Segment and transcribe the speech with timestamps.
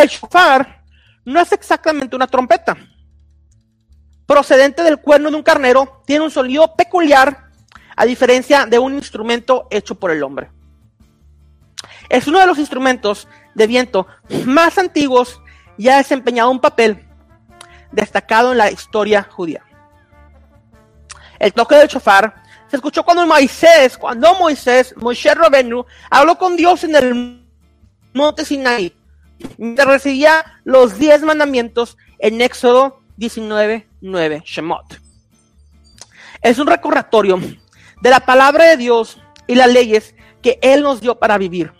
[0.00, 0.82] El shofar
[1.26, 2.74] no es exactamente una trompeta.
[4.24, 7.50] Procedente del cuerno de un carnero, tiene un sonido peculiar
[7.96, 10.50] a diferencia de un instrumento hecho por el hombre.
[12.08, 14.06] Es uno de los instrumentos de viento
[14.46, 15.42] más antiguos
[15.76, 17.06] y ha desempeñado un papel
[17.92, 19.62] destacado en la historia judía.
[21.38, 26.84] El toque del shofar se escuchó cuando Moisés, cuando Moisés, Moisés Rabenu, habló con Dios
[26.84, 27.44] en el
[28.14, 28.94] monte Sinai,
[29.58, 35.00] mientras recibía los diez mandamientos en Éxodo 19, 9, Shemot.
[36.42, 37.38] Es un recordatorio
[38.00, 41.72] de la palabra de Dios y las leyes que Él nos dio para vivir.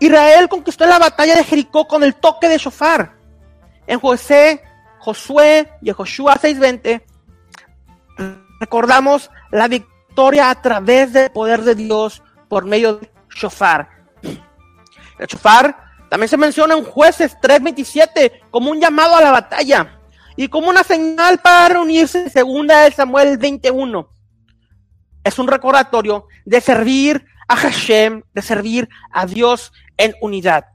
[0.00, 3.14] Israel conquistó la batalla de Jericó con el toque de shofar.
[3.86, 4.62] En José,
[4.98, 7.02] Josué y Joshua 6:20
[8.60, 13.88] recordamos la victoria a través del poder de Dios por medio del shofar.
[15.18, 15.76] El shofar
[16.08, 20.00] también se menciona en Jueces 3:27 como un llamado a la batalla
[20.36, 24.08] y como una señal para reunirse en segunda de Samuel 21.
[25.22, 30.66] Es un recordatorio de servir a Hashem, de servir a Dios en unidad.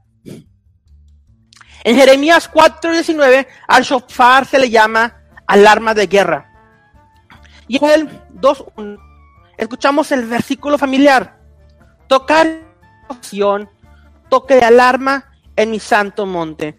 [1.84, 6.46] En Jeremías 4:19 al shofar se le llama alarma de guerra.
[7.66, 8.08] Y en el
[8.40, 8.98] 2.1
[9.56, 11.38] escuchamos el versículo familiar.
[12.08, 12.46] Tocar
[14.30, 16.78] toque de alarma en mi santo monte.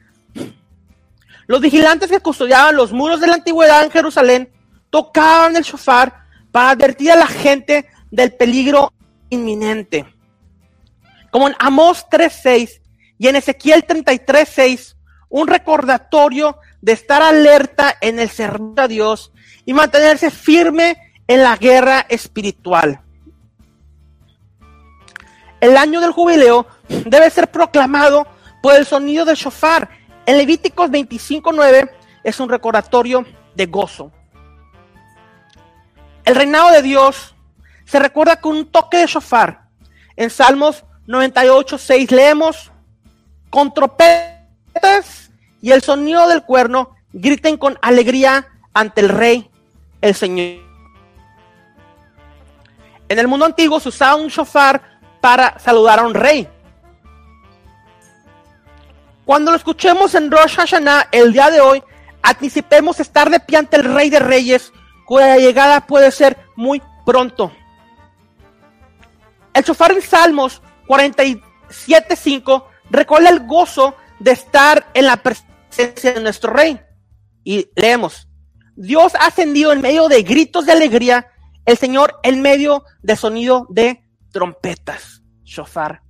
[1.46, 4.52] Los vigilantes que custodiaban los muros de la antigüedad en Jerusalén
[4.90, 8.92] tocaban el shofar para advertir a la gente del peligro
[9.30, 10.06] inminente.
[11.30, 12.82] Como en Amós 3.6
[13.18, 14.96] y en Ezequiel 33.6,
[15.30, 19.32] un recordatorio de estar alerta en el servicio a Dios
[19.66, 23.02] y mantenerse firme en la guerra espiritual.
[25.62, 28.28] El año del jubileo debe ser proclamado
[28.64, 29.90] por el sonido del shofar.
[30.26, 31.90] En Levíticos 25.9
[32.24, 34.12] es un recordatorio de gozo.
[36.26, 37.36] El reinado de Dios
[37.86, 39.62] se recuerda con un toque de shofar.
[40.16, 42.72] En Salmos 98.6 leemos,
[43.52, 45.32] con trompetas
[45.62, 49.50] y el sonido del cuerno, griten con alegría ante el rey,
[50.02, 50.60] el Señor.
[53.10, 54.91] En el mundo antiguo se usaba un shofar
[55.22, 56.48] para saludar a un rey.
[59.24, 61.82] Cuando lo escuchemos en Rosh Hashanah el día de hoy,
[62.22, 64.74] anticipemos estar de pie ante el Rey de Reyes,
[65.06, 67.52] cuya llegada puede ser muy pronto.
[69.54, 76.52] El shofar en Salmos 47.5 recuerda el gozo de estar en la presencia de nuestro
[76.52, 76.80] Rey.
[77.44, 78.28] Y leemos,
[78.76, 81.28] Dios ha ascendido en medio de gritos de alegría,
[81.66, 85.22] el Señor en medio de sonido de trompetas.
[85.44, 86.02] Shofar.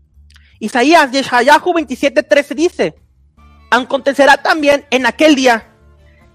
[0.59, 2.95] Isaías, Yeshayahu 27.13 dice,
[3.71, 5.67] acontecerá también en aquel día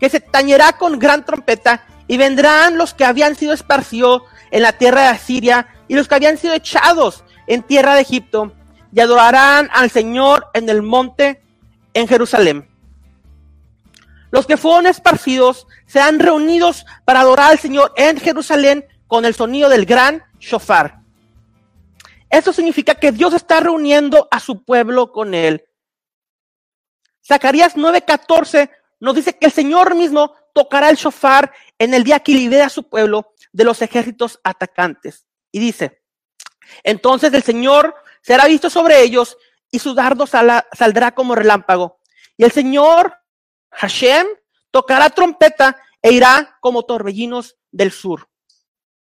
[0.00, 4.72] que se tañerá con gran trompeta y vendrán los que habían sido esparcidos en la
[4.72, 8.52] tierra de Asiria y los que habían sido echados en tierra de Egipto
[8.92, 11.42] y adorarán al Señor en el monte
[11.94, 12.68] en Jerusalén.
[14.30, 19.68] Los que fueron esparcidos serán reunidos para adorar al Señor en Jerusalén con el sonido
[19.68, 21.05] del gran shofar.
[22.30, 25.64] Eso significa que Dios está reuniendo a su pueblo con él.
[27.26, 28.70] Zacarías 9:14
[29.00, 32.68] nos dice que el Señor mismo tocará el shofar en el día que libere a
[32.68, 35.26] su pueblo de los ejércitos atacantes.
[35.52, 36.02] Y dice,
[36.82, 39.36] entonces el Señor será visto sobre ellos
[39.70, 42.00] y su dardo saldrá como relámpago.
[42.36, 43.14] Y el Señor,
[43.70, 44.26] Hashem,
[44.70, 48.28] tocará trompeta e irá como torbellinos del sur.